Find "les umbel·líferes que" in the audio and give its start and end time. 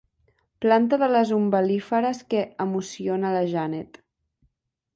1.15-2.41